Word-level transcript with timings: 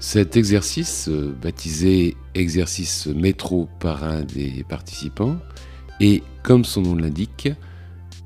Cet 0.00 0.36
exercice, 0.36 1.08
euh, 1.08 1.34
baptisé 1.42 2.16
exercice 2.34 3.08
métro 3.08 3.68
par 3.80 4.04
un 4.04 4.22
des 4.22 4.64
participants, 4.68 5.38
est, 5.98 6.22
comme 6.44 6.64
son 6.64 6.82
nom 6.82 6.94
l'indique, 6.94 7.48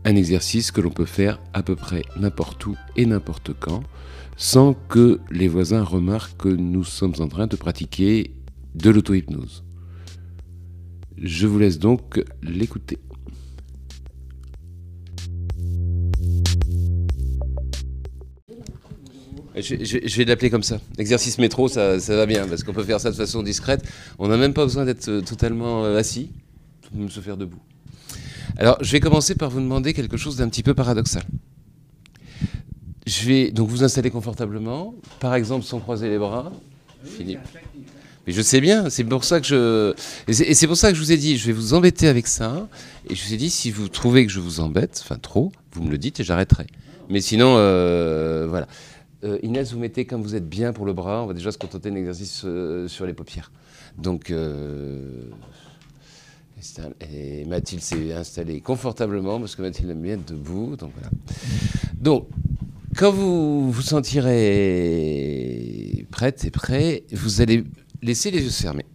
un 0.05 0.15
exercice 0.15 0.71
que 0.71 0.83
l'on 0.83 0.91
peut 0.91 1.07
faire 1.07 1.39
à 1.55 1.63
peu 1.63 1.75
près 1.75 2.03
n'importe 2.17 2.67
où 2.67 2.77
et 2.97 3.07
n'importe 3.07 3.53
quand, 3.59 3.83
sans 4.37 4.75
que 4.75 5.21
les 5.31 5.49
voisins 5.49 5.83
remarquent 5.83 6.37
que 6.37 6.49
nous 6.49 6.85
sommes 6.85 7.15
en 7.21 7.29
train 7.29 7.47
de 7.47 7.57
pratiquer 7.57 8.35
de 8.75 8.91
l'auto-hypnose. 8.91 9.65
Je 11.17 11.47
vous 11.47 11.59
laisse 11.59 11.79
donc 11.79 12.23
l'écouter. 12.43 12.99
Je, 19.57 20.17
vais 20.17 20.25
l'appeler 20.25 20.51
comme 20.51 20.63
ça. 20.63 20.81
Exercice 20.99 21.39
métro, 21.39 21.69
ça, 21.69 21.99
va 21.99 22.27
bien, 22.27 22.47
parce 22.47 22.63
qu'on 22.65 22.73
peut 22.73 22.85
faire 22.85 23.01
ça 23.01 23.11
de 23.11 23.17
façon 23.17 23.43
discrète. 23.43 23.85
On 24.19 24.29
n'a 24.29 24.37
même 24.37 24.55
pas 24.55 24.65
besoin 24.65 24.85
d'être 24.85 25.09
euh, 25.09 25.21
totalement 25.21 25.85
euh, 25.85 25.99
assis, 25.99 26.31
peut 26.83 27.09
se 27.09 27.21
faire 27.21 27.37
debout. 27.37 27.61
Alors, 28.57 28.79
je 28.81 28.93
vais 28.93 29.01
commencer 29.01 29.35
par 29.35 29.51
vous 29.51 29.61
demander 29.61 29.93
quelque 29.95 30.17
chose 30.17 30.37
d'un 30.37 30.49
petit 30.49 30.63
peu 30.63 30.75
paradoxal. 30.75 31.23
Je 33.07 33.27
vais 33.27 33.51
donc 33.51 33.69
vous 33.69 33.85
installer 33.85 34.11
confortablement, 34.11 34.95
par 35.21 35.35
exemple 35.35 35.65
sans 35.65 35.81
croiser 35.81 36.09
les 36.09 36.19
bras. 36.19 36.53
Philippe. 37.05 37.41
Mais 38.27 38.33
je 38.33 38.41
sais 38.41 38.61
bien, 38.61 38.89
c'est 38.89 39.03
pour 39.03 39.25
ça 39.25 39.41
que 39.41 39.47
je. 39.47 39.95
Et 40.29 40.55
c'est 40.55 40.69
pour 40.69 40.77
ça 40.77 40.91
que 40.91 40.95
je 40.97 41.03
vous 41.03 41.11
ai 41.11 41.17
dit, 41.17 41.37
je 41.37 41.47
vais 41.47 41.53
vous 41.53 41.75
embêter 41.75 42.07
avec 42.07 42.29
ça. 42.29 42.69
Et 43.11 43.17
je 43.17 43.27
vous 43.27 43.35
ai 43.35 43.37
dit, 43.37 43.51
si 43.51 43.71
vous 43.73 43.89
trouvez 43.89 44.25
que 44.25 44.33
je 44.33 44.39
vous 44.39 44.61
embête, 44.61 45.01
enfin 45.03 45.19
trop, 45.21 45.51
vous 45.73 45.83
me 45.83 45.91
le 45.91 45.99
dites 45.99 46.21
et 46.21 46.25
j'arrêterai. 46.25 46.67
Mais 47.09 47.21
sinon, 47.21 47.57
euh, 47.57 48.47
voilà. 48.49 48.69
Euh, 49.25 49.39
Inès, 49.43 49.73
vous 49.73 49.79
mettez 49.79 50.05
comme 50.05 50.23
vous 50.23 50.35
êtes 50.35 50.49
bien 50.49 50.73
pour 50.73 50.85
le 50.85 50.93
bras, 50.93 51.23
on 51.23 51.27
va 51.27 51.35
déjà 51.35 51.53
se 51.53 51.59
contenter 51.59 51.91
d'un 51.91 51.97
exercice 51.97 52.43
euh, 52.45 52.89
sur 52.89 53.07
les 53.07 53.15
paupières. 53.15 53.53
Donc, 53.99 54.33
et 57.11 57.45
Mathilde 57.45 57.83
s'est 57.83 58.13
installée 58.13 58.61
confortablement 58.61 59.41
parce 59.41 59.57
que 59.57 59.63
Mathilde 59.63 59.91
aime 59.91 60.03
bien 60.03 60.15
être 60.15 60.33
debout. 60.33 60.77
Donc. 60.77 60.93
Donc, 62.01 62.29
quand 62.97 63.11
vous 63.11 63.71
vous 63.73 63.83
sentirez 63.83 64.37
prête 66.11 66.45
et 66.45 66.51
prêt, 66.51 67.05
vous 67.11 67.41
allez 67.41 67.65
laisser 68.03 68.31
les 68.31 68.43
yeux 68.43 68.51
fermés. 68.51 68.87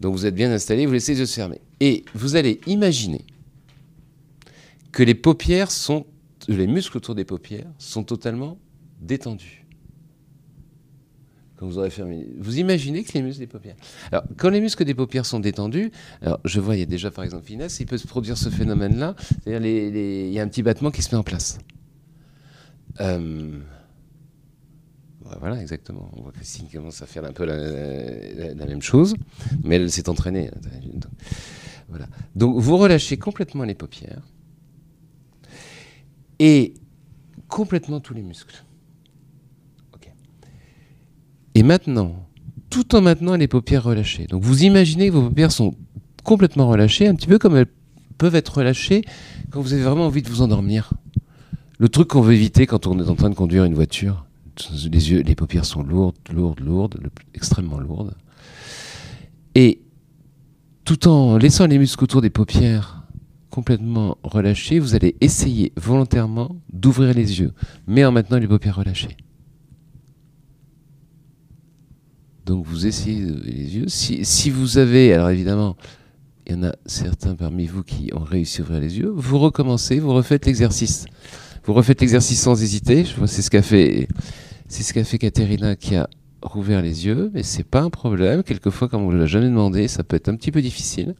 Donc 0.00 0.14
vous 0.14 0.26
êtes 0.26 0.34
bien 0.34 0.50
installé, 0.50 0.86
vous 0.86 0.92
laissez 0.92 1.12
les 1.12 1.20
yeux 1.20 1.26
fermés. 1.26 1.60
Et 1.80 2.04
vous 2.14 2.36
allez 2.36 2.60
imaginer 2.66 3.24
que 4.92 5.02
les 5.02 5.14
paupières 5.14 5.70
sont, 5.70 6.06
les 6.48 6.66
muscles 6.66 6.96
autour 6.96 7.14
des 7.14 7.24
paupières 7.24 7.70
sont 7.78 8.04
totalement 8.04 8.58
détendus. 9.02 9.66
Quand 11.56 11.66
vous 11.66 11.78
aurez 11.78 11.90
fermé, 11.90 12.26
vous 12.40 12.58
imaginez 12.58 13.04
que 13.04 13.12
les 13.12 13.22
muscles 13.22 13.40
des 13.40 13.46
paupières. 13.46 13.76
Alors, 14.10 14.24
quand 14.36 14.48
les 14.48 14.60
muscles 14.60 14.84
des 14.84 14.94
paupières 14.94 15.26
sont 15.26 15.38
détendus, 15.38 15.92
alors 16.20 16.40
je 16.44 16.58
vois, 16.58 16.74
il 16.74 16.80
y 16.80 16.82
a 16.82 16.86
déjà 16.86 17.10
par 17.10 17.22
exemple 17.22 17.44
finesse, 17.44 17.78
il 17.78 17.86
peut 17.86 17.98
se 17.98 18.06
produire 18.06 18.36
ce 18.36 18.48
phénomène-là, 18.48 19.14
c'est-à-dire 19.44 19.64
il 19.64 20.32
y 20.32 20.40
a 20.40 20.42
un 20.42 20.48
petit 20.48 20.62
battement 20.62 20.90
qui 20.90 21.02
se 21.02 21.14
met 21.14 21.18
en 21.18 21.22
place. 21.22 21.58
Euh, 23.00 23.60
voilà, 25.38 25.60
exactement. 25.60 26.10
On 26.16 26.22
voit 26.22 26.32
que 26.32 26.38
Christine 26.38 26.68
commence 26.72 27.00
à 27.02 27.06
faire 27.06 27.24
un 27.24 27.32
peu 27.32 27.44
la, 27.44 28.66
même 28.66 28.82
chose, 28.82 29.14
mais 29.62 29.76
elle 29.76 29.90
s'est 29.90 30.08
entraînée. 30.08 30.50
Voilà. 31.88 32.06
Donc 32.34 32.58
vous 32.58 32.76
relâchez 32.76 33.18
complètement 33.18 33.64
les 33.64 33.74
paupières 33.74 34.22
et 36.38 36.74
complètement 37.48 38.00
tous 38.00 38.14
les 38.14 38.22
muscles. 38.22 38.64
Et 41.54 41.62
maintenant, 41.62 42.26
tout 42.70 42.94
en 42.94 43.00
maintenant 43.02 43.36
les 43.36 43.48
paupières 43.48 43.84
relâchées. 43.84 44.26
Donc 44.26 44.42
vous 44.42 44.64
imaginez 44.64 45.08
que 45.08 45.14
vos 45.14 45.28
paupières 45.28 45.52
sont 45.52 45.74
complètement 46.24 46.68
relâchées, 46.68 47.06
un 47.06 47.14
petit 47.14 47.26
peu 47.26 47.38
comme 47.38 47.56
elles 47.56 47.66
peuvent 48.18 48.34
être 48.34 48.58
relâchées 48.58 49.02
quand 49.50 49.60
vous 49.60 49.72
avez 49.72 49.82
vraiment 49.82 50.06
envie 50.06 50.22
de 50.22 50.28
vous 50.28 50.42
endormir. 50.42 50.92
Le 51.78 51.88
truc 51.88 52.08
qu'on 52.08 52.20
veut 52.20 52.34
éviter 52.34 52.66
quand 52.66 52.86
on 52.86 52.98
est 52.98 53.08
en 53.08 53.16
train 53.16 53.30
de 53.30 53.34
conduire 53.34 53.64
une 53.64 53.74
voiture 53.74 54.24
les 54.90 55.10
yeux, 55.10 55.22
les 55.22 55.34
paupières 55.34 55.64
sont 55.64 55.82
lourdes, 55.82 56.16
lourdes, 56.32 56.60
lourdes, 56.60 57.00
extrêmement 57.34 57.78
lourdes. 57.78 58.14
Et 59.54 59.82
tout 60.84 61.08
en 61.08 61.36
laissant 61.36 61.66
les 61.66 61.78
muscles 61.78 62.04
autour 62.04 62.20
des 62.20 62.30
paupières 62.30 63.04
complètement 63.50 64.18
relâchés, 64.22 64.78
vous 64.78 64.94
allez 64.94 65.16
essayer 65.20 65.72
volontairement 65.76 66.56
d'ouvrir 66.72 67.14
les 67.14 67.40
yeux, 67.40 67.52
mais 67.86 68.04
en 68.04 68.12
maintenant 68.12 68.38
les 68.38 68.48
paupières 68.48 68.76
relâchées. 68.76 69.16
Donc 72.46 72.66
vous 72.66 72.86
essayez 72.86 73.24
les 73.24 73.76
yeux. 73.76 73.84
Si, 73.88 74.50
vous 74.50 74.78
avez, 74.78 75.12
alors 75.12 75.30
évidemment, 75.30 75.76
il 76.46 76.54
y 76.54 76.56
en 76.56 76.64
a 76.64 76.74
certains 76.86 77.34
parmi 77.34 77.66
vous 77.66 77.84
qui 77.84 78.10
ont 78.14 78.24
réussi 78.24 78.60
à 78.60 78.64
ouvrir 78.64 78.80
les 78.80 78.98
yeux, 78.98 79.12
vous 79.14 79.38
recommencez, 79.38 80.00
vous 80.00 80.12
refaites 80.12 80.46
l'exercice. 80.46 81.06
Vous 81.64 81.74
refaites 81.74 82.00
l'exercice 82.00 82.40
sans 82.40 82.60
hésiter. 82.60 83.04
C'est 83.26 83.42
ce 83.42 83.50
qu'a 83.50 83.62
fait, 83.62 84.08
c'est 84.66 84.82
ce 84.82 84.92
qu'a 84.92 85.04
fait 85.04 85.18
Katerina 85.18 85.76
qui 85.76 85.94
a 85.94 86.08
rouvert 86.42 86.82
les 86.82 87.06
yeux, 87.06 87.30
mais 87.32 87.44
c'est 87.44 87.62
pas 87.62 87.82
un 87.82 87.90
problème. 87.90 88.42
Quelquefois, 88.42 88.88
comme 88.88 89.02
on 89.02 89.12
ne 89.12 89.18
l'a 89.18 89.26
jamais 89.26 89.46
demandé, 89.46 89.86
ça 89.86 90.02
peut 90.02 90.16
être 90.16 90.28
un 90.28 90.34
petit 90.34 90.50
peu 90.50 90.60
difficile. 90.60 91.14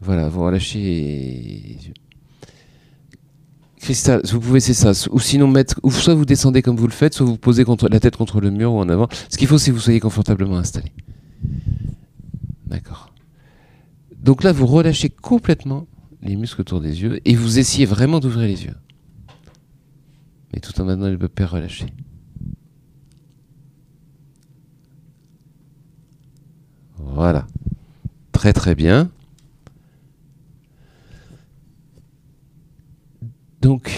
Voilà, 0.00 0.28
vous 0.28 0.44
relâchez 0.44 0.78
les 0.78 1.88
yeux. 1.88 1.94
Cristal, 3.78 4.20
vous 4.24 4.40
pouvez 4.40 4.60
c'est 4.60 4.74
ça, 4.74 4.92
ou 5.10 5.20
sinon 5.20 5.46
mettre, 5.46 5.80
ou 5.82 5.90
soit 5.90 6.14
vous 6.14 6.24
descendez 6.24 6.62
comme 6.62 6.76
vous 6.76 6.86
le 6.86 6.92
faites, 6.92 7.14
soit 7.14 7.26
vous 7.26 7.36
posez 7.36 7.64
la 7.90 8.00
tête 8.00 8.16
contre 8.16 8.40
le 8.40 8.50
mur 8.50 8.72
ou 8.72 8.78
en 8.78 8.88
avant. 8.88 9.08
Ce 9.28 9.36
qu'il 9.36 9.48
faut, 9.48 9.58
c'est 9.58 9.70
que 9.70 9.76
vous 9.76 9.82
soyez 9.82 10.00
confortablement 10.00 10.58
installé. 10.58 10.92
D'accord. 12.66 13.12
Donc 14.20 14.42
là, 14.42 14.52
vous 14.52 14.66
relâchez 14.66 15.08
complètement 15.08 15.86
les 16.22 16.36
muscles 16.36 16.60
autour 16.60 16.80
des 16.80 17.02
yeux 17.02 17.20
et 17.24 17.34
vous 17.36 17.58
essayez 17.58 17.86
vraiment 17.86 18.20
d'ouvrir 18.20 18.46
les 18.46 18.64
yeux 18.64 18.74
mais 20.52 20.60
tout 20.60 20.78
en 20.80 20.84
maintenant 20.84 21.08
le 21.08 21.28
père 21.28 21.50
relâché. 21.50 21.86
Voilà. 26.96 27.46
Très 28.32 28.52
très 28.52 28.74
bien. 28.74 29.10
Donc, 33.60 33.92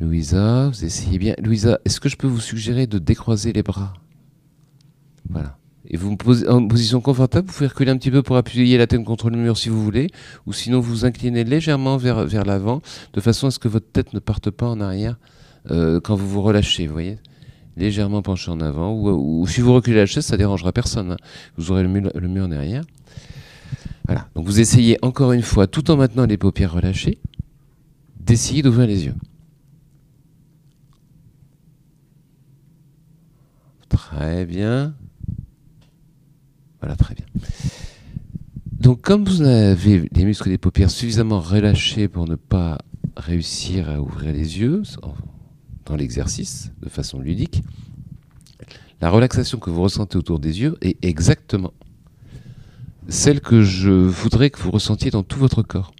Louisa, 0.00 0.68
vous 0.68 0.84
essayez 0.84 1.18
bien. 1.18 1.34
Louisa, 1.42 1.78
est-ce 1.84 2.00
que 2.00 2.08
je 2.08 2.16
peux 2.16 2.26
vous 2.26 2.40
suggérer 2.40 2.86
de 2.86 2.98
décroiser 2.98 3.52
les 3.52 3.62
bras? 3.62 3.94
Voilà. 5.28 5.58
Et 5.88 5.96
vous 5.96 6.16
posez 6.16 6.48
en 6.48 6.66
position 6.66 7.00
confortable, 7.00 7.48
vous 7.48 7.54
pouvez 7.54 7.66
reculer 7.66 7.90
un 7.90 7.98
petit 7.98 8.10
peu 8.10 8.22
pour 8.22 8.36
appuyer 8.36 8.78
la 8.78 8.86
tête 8.86 9.04
contre 9.04 9.28
le 9.28 9.36
mur 9.36 9.58
si 9.58 9.68
vous 9.68 9.82
voulez, 9.82 10.08
ou 10.46 10.52
sinon 10.52 10.80
vous 10.80 11.04
inclinez 11.04 11.44
légèrement 11.44 11.98
vers, 11.98 12.44
l'avant, 12.44 12.80
de 13.12 13.20
façon 13.20 13.48
à 13.48 13.50
ce 13.50 13.58
que 13.58 13.68
votre 13.68 13.90
tête 13.90 14.14
ne 14.14 14.18
parte 14.18 14.50
pas 14.50 14.66
en 14.66 14.80
arrière 14.80 15.18
euh, 15.70 16.00
quand 16.00 16.14
vous 16.14 16.28
vous 16.28 16.40
relâchez, 16.40 16.86
vous 16.86 16.94
voyez? 16.94 17.18
Légèrement 17.76 18.22
penché 18.22 18.50
en 18.50 18.60
avant, 18.60 18.94
ou, 18.94 19.46
si 19.46 19.60
vous 19.60 19.74
reculez 19.74 19.96
la 19.96 20.06
chaise, 20.06 20.24
ça 20.24 20.36
dérangera 20.36 20.72
personne. 20.72 21.12
Hein. 21.12 21.16
Vous 21.56 21.70
aurez 21.72 21.82
le 21.82 21.88
mur, 21.88 22.10
le 22.14 22.28
mur 22.28 22.48
derrière. 22.48 22.84
Voilà. 24.06 24.28
Donc 24.34 24.46
vous 24.46 24.60
essayez 24.60 24.98
encore 25.02 25.32
une 25.32 25.42
fois, 25.42 25.66
tout 25.66 25.90
en 25.90 25.96
maintenant 25.96 26.26
les 26.26 26.36
paupières 26.36 26.72
relâchées, 26.72 27.18
d'essayer 28.24 28.62
d'ouvrir 28.62 28.86
les 28.86 29.06
yeux. 29.06 29.14
Très 33.88 34.46
bien. 34.46 34.94
Voilà, 36.80 36.96
très 36.96 37.14
bien. 37.14 37.26
Donc, 38.72 39.00
comme 39.02 39.24
vous 39.24 39.42
avez 39.42 40.08
les 40.12 40.24
muscles 40.24 40.48
des 40.48 40.58
paupières 40.58 40.90
suffisamment 40.90 41.40
relâchés 41.40 42.08
pour 42.08 42.26
ne 42.26 42.34
pas 42.34 42.78
réussir 43.16 43.88
à 43.88 44.00
ouvrir 44.00 44.32
les 44.32 44.58
yeux 44.58 44.82
dans 45.84 45.94
l'exercice 45.94 46.72
de 46.80 46.88
façon 46.88 47.20
ludique, 47.20 47.62
la 49.00 49.10
relaxation 49.10 49.58
que 49.58 49.70
vous 49.70 49.82
ressentez 49.82 50.16
autour 50.16 50.38
des 50.38 50.60
yeux 50.60 50.76
est 50.80 51.04
exactement 51.04 51.72
celle 53.08 53.40
que 53.40 53.62
je 53.62 53.90
voudrais 53.90 54.50
que 54.50 54.60
vous 54.60 54.70
ressentiez 54.70 55.10
dans 55.10 55.22
tout 55.22 55.38
votre 55.38 55.62
corps. 55.62 55.92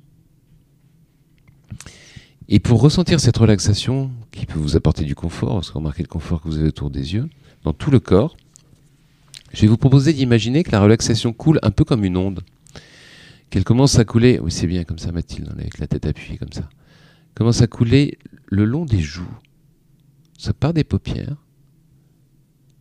Et 2.55 2.61
pour 2.61 2.83
ressentir 2.83 3.19
cette 3.19 3.39
relaxation 3.39 4.11
qui 4.31 4.45
peut 4.45 4.59
vous 4.59 4.77
apporter 4.77 5.05
du 5.05 5.15
confort, 5.15 5.55
parce 5.55 5.71
que 5.71 5.79
remarquez 5.79 6.03
le 6.03 6.09
confort 6.09 6.43
que 6.43 6.49
vous 6.49 6.59
avez 6.59 6.69
autour 6.69 6.91
des 6.91 7.15
yeux, 7.15 7.31
dans 7.65 7.73
tout 7.73 7.91
le 7.91 7.99
corps, 7.99 8.37
je 9.55 9.63
vais 9.63 9.69
vous 9.69 9.79
proposer 9.79 10.13
d'imaginer 10.13 10.63
que 10.63 10.71
la 10.71 10.83
relaxation 10.83 11.33
coule 11.33 11.59
un 11.63 11.71
peu 11.71 11.87
comme 11.87 12.05
une 12.05 12.19
onde. 12.19 12.43
Qu'elle 13.49 13.65
commence 13.65 13.99
à 13.99 14.05
couler, 14.05 14.39
oui 14.39 14.53
c'est 14.53 14.67
bien 14.67 14.85
comme 14.85 14.99
ça 14.99 15.13
Mathilde, 15.13 15.49
avec 15.51 15.79
la 15.79 15.87
tête 15.87 16.05
appuyée 16.05 16.37
comme 16.37 16.53
ça, 16.53 16.69
commence 17.35 17.63
à 17.63 17.67
couler 17.67 18.19
le 18.49 18.67
long 18.67 18.85
des 18.85 19.01
joues. 19.01 19.35
Ça 20.37 20.53
part 20.53 20.75
des 20.75 20.85
paupières 20.85 21.37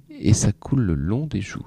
et 0.09 0.33
ça 0.33 0.51
coule 0.51 0.81
le 0.81 0.95
long 0.95 1.27
des 1.27 1.39
joues. 1.39 1.65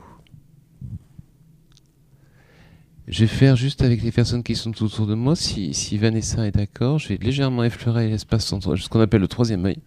Je 3.06 3.20
vais 3.20 3.26
faire 3.26 3.54
juste 3.54 3.82
avec 3.82 4.02
les 4.02 4.12
personnes 4.12 4.42
qui 4.42 4.56
sont 4.56 4.82
autour 4.82 5.06
de 5.06 5.14
moi, 5.14 5.36
si, 5.36 5.74
si 5.74 5.98
Vanessa 5.98 6.46
est 6.46 6.52
d'accord, 6.52 6.98
je 6.98 7.08
vais 7.08 7.18
légèrement 7.18 7.62
effleurer 7.62 8.08
l'espace 8.08 8.46
central, 8.46 8.78
ce 8.78 8.88
qu'on 8.88 9.00
appelle 9.00 9.20
le 9.20 9.28
troisième 9.28 9.64
œil. 9.66 9.78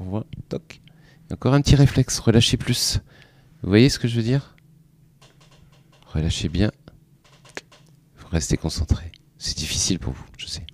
On 0.00 0.04
voit, 0.04 0.26
toc. 0.48 0.80
Encore 1.32 1.54
un 1.54 1.60
petit 1.60 1.76
réflexe, 1.76 2.18
relâchez 2.18 2.56
plus. 2.56 3.00
Vous 3.62 3.68
voyez 3.68 3.88
ce 3.88 3.98
que 3.98 4.08
je 4.08 4.16
veux 4.16 4.22
dire? 4.22 4.56
Relâchez 6.06 6.48
bien. 6.48 6.72
Vous 8.16 8.26
restez 8.28 8.56
concentré. 8.56 9.12
C'est 9.38 9.56
difficile 9.56 10.00
pour 10.00 10.12
vous, 10.12 10.24
je 10.36 10.46
sais. 10.46 10.66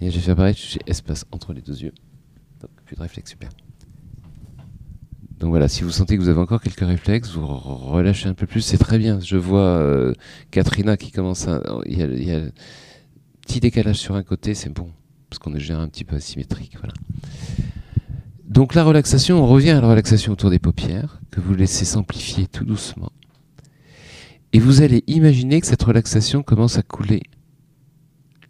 Et 0.00 0.10
je 0.10 0.16
vais 0.16 0.22
faire 0.22 0.36
pareil, 0.36 0.54
j'ai 0.56 0.80
espace 0.86 1.24
entre 1.30 1.52
les 1.52 1.62
deux 1.62 1.82
yeux. 1.82 1.94
Donc, 2.60 2.70
plus 2.84 2.96
de 2.96 3.02
réflexe, 3.02 3.30
super. 3.30 3.50
Donc 5.40 5.50
voilà, 5.50 5.68
si 5.68 5.82
vous 5.82 5.90
sentez 5.90 6.16
que 6.16 6.22
vous 6.22 6.28
avez 6.28 6.40
encore 6.40 6.62
quelques 6.62 6.86
réflexes, 6.86 7.30
vous 7.30 7.46
relâchez 7.46 8.28
un 8.28 8.34
peu 8.34 8.46
plus, 8.46 8.60
c'est 8.60 8.78
très 8.78 8.98
bien. 8.98 9.20
Je 9.20 9.36
vois 9.36 9.60
euh, 9.60 10.12
Katrina 10.50 10.96
qui 10.96 11.10
commence 11.10 11.48
à... 11.48 11.60
Il 11.86 11.98
y, 11.98 12.32
a, 12.32 12.36
un 12.38 12.50
petit 13.42 13.60
décalage 13.60 13.96
sur 13.96 14.14
un 14.14 14.22
côté, 14.22 14.54
c'est 14.54 14.72
bon, 14.72 14.90
parce 15.28 15.38
qu'on 15.38 15.50
est 15.50 15.58
déjà 15.58 15.78
un 15.78 15.88
petit 15.88 16.04
peu 16.04 16.16
asymétrique. 16.16 16.76
Voilà. 16.78 16.94
Donc 18.44 18.74
la 18.74 18.84
relaxation, 18.84 19.42
on 19.42 19.46
revient 19.46 19.70
à 19.70 19.80
la 19.80 19.88
relaxation 19.88 20.32
autour 20.32 20.50
des 20.50 20.60
paupières, 20.60 21.20
que 21.30 21.40
vous 21.40 21.54
laissez 21.54 21.84
s'amplifier 21.84 22.46
tout 22.46 22.64
doucement. 22.64 23.10
Et 24.52 24.60
vous 24.60 24.82
allez 24.82 25.02
imaginer 25.08 25.60
que 25.60 25.66
cette 25.66 25.82
relaxation 25.82 26.44
commence 26.44 26.78
à 26.78 26.82
couler 26.82 27.24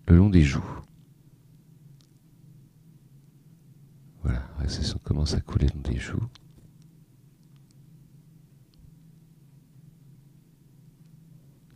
le 0.06 0.16
long 0.16 0.28
des 0.28 0.42
joues. 0.42 0.62
Voilà, 4.22 4.40
la 4.40 4.58
relaxation 4.58 5.00
commence 5.02 5.34
à 5.34 5.40
couler 5.40 5.66
le 5.68 5.76
long 5.76 5.94
des 5.94 5.98
joues. 5.98 6.28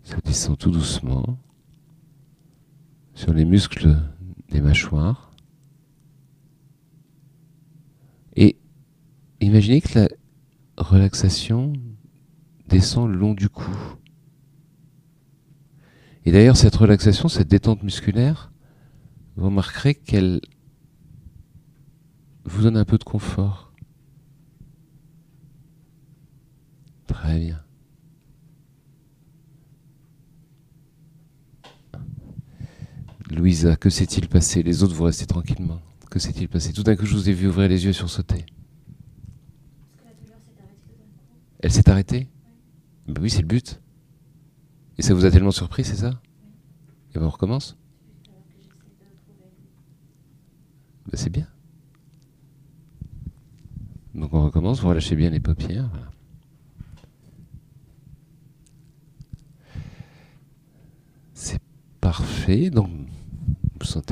Ça 0.08 0.16
descend 0.25 0.56
tout 0.56 0.70
doucement 0.70 1.38
sur 3.12 3.34
les 3.34 3.44
muscles 3.44 3.94
des 4.49 4.62
mâchoires. 4.62 5.32
Et 8.34 8.56
imaginez 9.43 9.82
que 9.82 9.99
la 9.99 10.08
relaxation 10.78 11.75
descend 12.69 13.10
le 13.10 13.19
long 13.19 13.34
du 13.34 13.50
cou. 13.50 13.70
Et 16.25 16.32
d'ailleurs, 16.32 16.56
cette 16.56 16.76
relaxation, 16.76 17.28
cette 17.28 17.49
détente 17.49 17.82
musculaire, 17.82 18.50
vous 19.37 19.44
remarquerez 19.44 19.94
qu'elle 19.94 20.40
vous 22.46 22.62
donne 22.62 22.78
un 22.78 22.87
peu 22.87 22.96
de 22.96 23.04
confort. 23.04 23.75
Très 27.06 27.38
bien. 27.40 27.67
Louisa, 33.38 33.76
que 33.76 33.88
s'est-il 33.88 34.29
passé? 34.29 34.64
Les 34.64 34.82
autres, 34.82 34.94
vous 34.94 35.05
restez 35.05 35.25
tranquillement. 35.25 35.81
Que 36.11 36.19
s'est-il 36.19 36.49
passé? 36.49 36.73
Tout 36.73 36.82
d'un 36.82 36.96
coup, 36.96 37.06
je 37.06 37.14
vous 37.14 37.29
ai 37.29 37.32
vu 37.32 37.46
ouvrir 37.46 37.69
les 37.69 37.85
yeux 37.85 37.93
sur 37.93 38.11
sauter. 38.11 38.44
Elle 41.61 41.70
s'est 41.70 41.88
arrêtée? 41.88 42.29
Ben 43.06 43.23
Oui, 43.23 43.31
c'est 43.31 43.43
le 43.43 43.46
but. 43.46 43.81
Et 44.99 45.02
ça 45.02 45.14
vous 45.14 45.25
a 45.25 45.31
tellement 45.31 45.52
surpris, 45.52 45.85
c'est 45.85 45.96
ça? 45.96 46.20
Et 47.14 47.19
ben 47.19 47.26
on 47.26 47.31
recommence? 47.31 47.76
Ben 51.06 51.17
C'est 51.17 51.31
bien. 51.31 51.46
Donc 54.14 54.35
on 54.35 54.44
recommence, 54.44 54.81
vous 54.81 54.88
relâchez 54.88 55.14
bien 55.14 55.31
les 55.31 55.38
paupières. 55.38 55.88
C'est 61.35 61.61
parfait. 62.00 62.70
Donc 62.70 62.90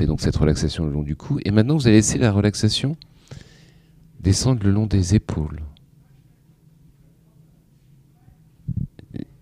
donc 0.05 0.21
cette 0.21 0.35
relaxation 0.35 0.85
le 0.85 0.91
long 0.91 1.03
du 1.03 1.15
cou. 1.15 1.39
Et 1.45 1.51
maintenant, 1.51 1.75
vous 1.75 1.87
allez 1.87 1.97
laisser 1.97 2.17
la 2.17 2.31
relaxation 2.31 2.95
descendre 4.19 4.63
le 4.63 4.71
long 4.71 4.85
des 4.85 5.15
épaules. 5.15 5.61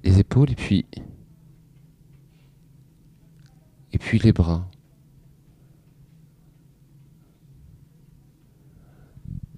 Les 0.04 0.20
épaules 0.20 0.52
et 0.52 0.56
puis 0.56 0.86
et 3.92 3.98
puis 3.98 4.20
les 4.20 4.34
bras. 4.34 4.70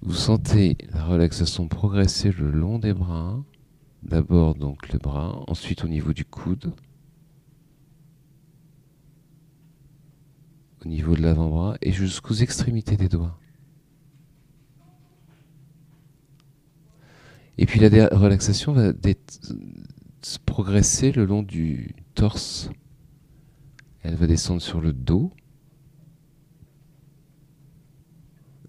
Vous 0.00 0.14
sentez 0.14 0.78
la 0.92 1.04
relaxation 1.04 1.68
progresser 1.68 2.30
le 2.32 2.50
long 2.50 2.78
des 2.78 2.94
bras. 2.94 3.42
D'abord 4.02 4.54
donc 4.54 4.90
les 4.90 4.98
bras, 4.98 5.44
ensuite 5.48 5.84
au 5.84 5.88
niveau 5.88 6.12
du 6.12 6.24
coude. 6.24 6.72
Au 10.84 10.88
niveau 10.88 11.14
de 11.14 11.22
l'avant-bras 11.22 11.76
et 11.82 11.92
jusqu'aux 11.92 12.34
extrémités 12.34 12.96
des 12.96 13.08
doigts. 13.08 13.38
Et 17.58 17.66
puis 17.66 17.80
la 17.80 18.08
relaxation 18.08 18.72
va 18.72 18.92
progresser 20.46 21.10
le 21.10 21.24
long 21.24 21.42
du 21.42 21.94
torse. 22.14 22.70
Elle 24.02 24.14
va 24.14 24.26
descendre 24.28 24.62
sur 24.62 24.80
le 24.80 24.92
dos, 24.92 25.32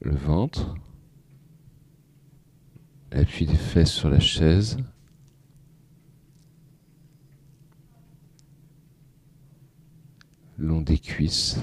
le 0.01 0.15
ventre, 0.15 0.75
l'appui 3.11 3.45
des 3.45 3.55
fesses 3.55 3.91
sur 3.91 4.09
la 4.09 4.19
chaise, 4.19 4.77
le 10.57 10.67
long 10.67 10.81
des 10.81 10.97
cuisses 10.97 11.59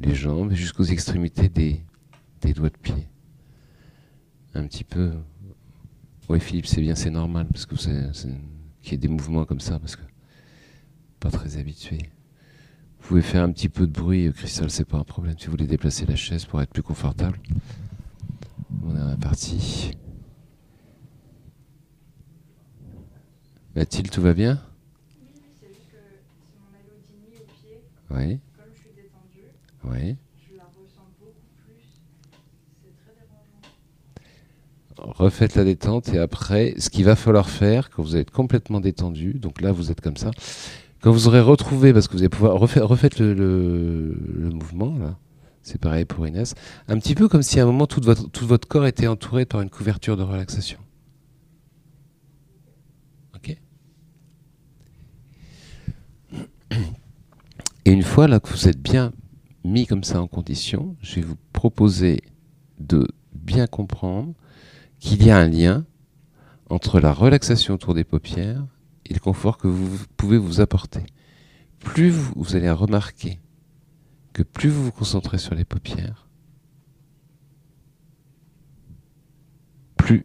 les 0.00 0.14
jambes 0.14 0.52
jusqu'aux 0.52 0.84
extrémités 0.84 1.48
des, 1.48 1.80
des 2.40 2.52
doigts 2.52 2.70
de 2.70 2.76
pied. 2.76 3.08
Un 4.54 4.66
petit 4.66 4.84
peu. 4.84 5.12
Oui, 6.28 6.40
Philippe, 6.40 6.66
c'est 6.66 6.80
bien, 6.80 6.94
c'est 6.94 7.10
normal, 7.10 7.46
parce 7.50 7.66
que 7.66 7.76
c'est 7.76 8.10
qu'il 8.80 8.92
y 8.92 8.94
ait 8.94 8.98
des 8.98 9.08
mouvements 9.08 9.44
comme 9.44 9.60
ça, 9.60 9.78
parce 9.78 9.96
que 9.96 10.02
pas 11.20 11.30
très 11.30 11.56
habitué. 11.56 11.98
Vous 13.00 13.08
pouvez 13.08 13.22
faire 13.22 13.42
un 13.42 13.52
petit 13.52 13.68
peu 13.68 13.86
de 13.86 13.92
bruit, 13.92 14.32
Christelle, 14.32 14.70
c'est 14.70 14.84
pas 14.86 14.98
un 14.98 15.04
problème. 15.04 15.38
Si 15.38 15.46
vous 15.46 15.52
voulez 15.52 15.66
déplacer 15.66 16.06
la 16.06 16.16
chaise 16.16 16.46
pour 16.46 16.62
être 16.62 16.70
plus 16.70 16.82
confortable. 16.82 17.38
On 18.82 18.96
est 18.96 19.12
reparti. 19.12 19.92
Mathilde, 23.74 24.10
tout 24.10 24.22
va 24.22 24.32
bien? 24.32 24.62
Oui, 25.18 25.42
c'est 25.60 25.68
juste 25.68 25.90
que 25.90 25.98
c'est 25.98 26.58
mon 26.60 26.72
allodie 26.78 27.36
au 27.36 27.44
pied. 27.44 27.80
Oui. 28.10 28.40
Oui. 29.90 30.16
Je 30.50 30.56
la 30.56 30.64
ressens 30.64 31.06
beaucoup 31.20 31.32
plus. 31.66 32.00
C'est 32.82 32.96
très 33.04 33.12
dérangeant. 34.96 35.14
Refaites 35.18 35.54
la 35.56 35.64
détente 35.64 36.08
et 36.08 36.18
après, 36.18 36.74
ce 36.78 36.90
qu'il 36.90 37.04
va 37.04 37.16
falloir 37.16 37.48
faire 37.48 37.90
quand 37.90 38.02
vous 38.02 38.16
êtes 38.16 38.30
complètement 38.30 38.80
détendu, 38.80 39.34
donc 39.34 39.60
là 39.60 39.72
vous 39.72 39.90
êtes 39.90 40.00
comme 40.00 40.16
ça, 40.16 40.30
quand 41.02 41.12
vous 41.12 41.28
aurez 41.28 41.40
retrouvé, 41.40 41.92
parce 41.92 42.08
que 42.08 42.14
vous 42.14 42.20
allez 42.20 42.30
pouvoir 42.30 42.58
refaire, 42.58 42.88
refaites 42.88 43.18
le, 43.18 44.16
mouvement 44.52 44.96
là. 44.98 45.18
C'est 45.62 45.78
pareil 45.78 46.04
pour 46.04 46.26
Inès. 46.26 46.54
Un 46.88 46.98
petit 46.98 47.14
peu 47.14 47.26
comme 47.26 47.42
si 47.42 47.58
à 47.58 47.62
un 47.62 47.66
moment 47.66 47.86
tout 47.86 48.00
votre, 48.02 48.28
tout 48.30 48.46
votre 48.46 48.68
corps 48.68 48.86
était 48.86 49.06
entouré 49.06 49.46
par 49.46 49.62
une 49.62 49.70
couverture 49.70 50.16
de 50.16 50.22
relaxation. 50.22 50.78
Ok 53.34 53.56
Et 57.86 57.90
une 57.90 58.02
fois 58.02 58.28
là 58.28 58.40
que 58.40 58.48
vous 58.48 58.68
êtes 58.68 58.80
bien 58.80 59.12
mis 59.64 59.86
comme 59.86 60.04
ça 60.04 60.20
en 60.20 60.26
condition, 60.26 60.96
je 61.00 61.16
vais 61.16 61.22
vous 61.22 61.38
proposer 61.52 62.22
de 62.78 63.08
bien 63.32 63.66
comprendre 63.66 64.34
qu'il 65.00 65.24
y 65.24 65.30
a 65.30 65.38
un 65.38 65.48
lien 65.48 65.84
entre 66.70 67.00
la 67.00 67.12
relaxation 67.12 67.74
autour 67.74 67.94
des 67.94 68.04
paupières 68.04 68.64
et 69.06 69.14
le 69.14 69.20
confort 69.20 69.58
que 69.58 69.68
vous 69.68 69.98
pouvez 70.16 70.38
vous 70.38 70.60
apporter. 70.60 71.04
Plus 71.78 72.10
vous, 72.10 72.56
allez 72.56 72.70
remarquer 72.70 73.40
que 74.32 74.42
plus 74.42 74.70
vous 74.70 74.84
vous 74.84 74.92
concentrez 74.92 75.38
sur 75.38 75.54
les 75.54 75.64
paupières, 75.64 76.28
plus 79.96 80.24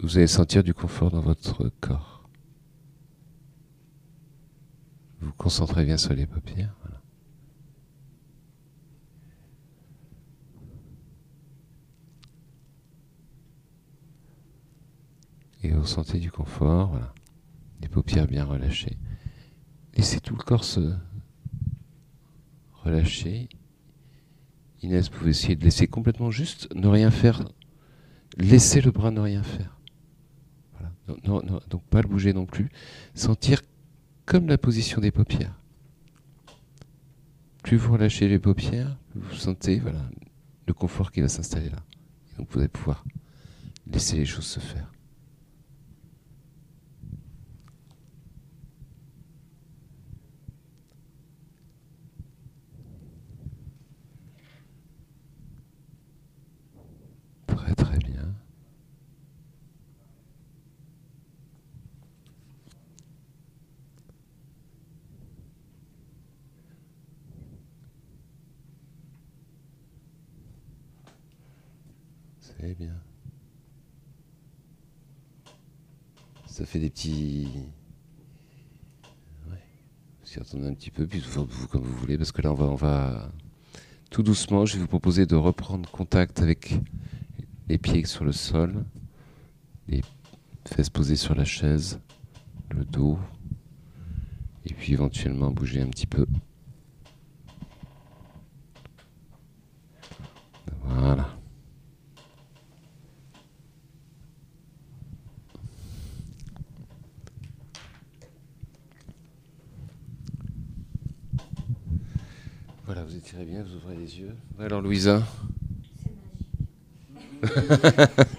vous 0.00 0.16
allez 0.16 0.26
sentir 0.26 0.62
du 0.62 0.74
confort 0.74 1.10
dans 1.10 1.20
votre 1.20 1.70
corps. 1.80 2.28
Vous 5.20 5.28
vous 5.28 5.34
concentrez 5.34 5.84
bien 5.84 5.96
sur 5.96 6.14
les 6.14 6.26
paupières. 6.26 6.74
Et 15.62 15.70
vous 15.70 15.86
sentez 15.86 16.18
du 16.18 16.30
confort, 16.30 16.88
voilà. 16.90 17.14
Les 17.82 17.88
paupières 17.88 18.26
bien 18.26 18.44
relâchées. 18.44 18.96
Laissez 19.94 20.20
tout 20.20 20.36
le 20.36 20.42
corps 20.42 20.64
se 20.64 20.94
relâcher. 22.74 23.48
Inès, 24.82 25.10
vous 25.10 25.18
pouvez 25.18 25.30
essayer 25.30 25.56
de 25.56 25.64
laisser 25.64 25.86
complètement 25.86 26.30
juste, 26.30 26.72
ne 26.74 26.86
rien 26.86 27.10
faire. 27.10 27.42
Laissez 28.38 28.80
le 28.80 28.90
bras 28.90 29.10
ne 29.10 29.20
rien 29.20 29.42
faire. 29.42 29.78
Voilà. 30.72 31.42
donc 31.70 31.82
pas 31.84 32.02
le 32.02 32.08
bouger 32.08 32.32
non 32.32 32.46
plus. 32.46 32.68
Sentir 33.14 33.62
comme 34.26 34.48
la 34.48 34.58
position 34.58 35.00
des 35.00 35.10
paupières. 35.10 35.58
Plus 37.62 37.76
vous 37.76 37.92
relâchez 37.94 38.28
les 38.28 38.38
paupières, 38.38 38.96
vous 39.14 39.34
sentez 39.34 39.80
voilà, 39.80 40.08
le 40.66 40.74
confort 40.74 41.10
qui 41.10 41.20
va 41.20 41.28
s'installer 41.28 41.70
là. 41.70 41.82
Donc 42.38 42.48
vous 42.50 42.58
allez 42.60 42.68
pouvoir 42.68 43.04
laisser 43.86 44.16
les 44.16 44.24
choses 44.24 44.46
se 44.46 44.60
faire. 44.60 44.92
Très 57.46 57.74
très 57.74 57.98
bien. 57.98 58.34
C'est 72.58 72.74
bien. 72.74 72.94
Ça 76.46 76.64
fait 76.64 76.78
des 76.78 76.88
petits. 76.88 77.48
Ouais. 79.50 79.62
Vous 80.22 80.32
y 80.32 80.40
attendez 80.40 80.66
un 80.66 80.74
petit 80.74 80.90
peu, 80.90 81.06
puis 81.06 81.20
vous, 81.20 81.44
vous 81.44 81.68
comme 81.68 81.82
vous 81.82 81.96
voulez, 81.96 82.16
parce 82.16 82.32
que 82.32 82.40
là, 82.40 82.52
va, 82.54 82.64
on 82.64 82.74
va 82.74 83.30
tout 84.10 84.22
doucement. 84.22 84.64
Je 84.64 84.74
vais 84.74 84.80
vous 84.80 84.88
proposer 84.88 85.26
de 85.26 85.36
reprendre 85.36 85.90
contact 85.90 86.40
avec 86.40 86.80
les 87.68 87.78
pieds 87.78 88.06
sur 88.06 88.24
le 88.24 88.32
sol, 88.32 88.84
les 89.88 90.02
fesses 90.64 90.90
posées 90.90 91.16
sur 91.16 91.34
la 91.34 91.44
chaise, 91.44 92.00
le 92.70 92.84
dos, 92.84 93.18
et 94.64 94.72
puis 94.72 94.94
éventuellement 94.94 95.50
bouger 95.50 95.82
un 95.82 95.88
petit 95.88 96.06
peu. 96.06 96.26
Voilà. 100.82 101.28
Voilà, 112.86 113.04
vous 113.16 113.20
étirez 113.20 113.44
bien, 113.46 113.62
vous 113.62 113.76
ouvrez 113.76 113.96
les 113.96 114.18
yeux. 114.18 114.34
Alors 114.58 114.82
Louisa 114.82 115.22
C'est 117.42 117.56
magique. 117.66 118.36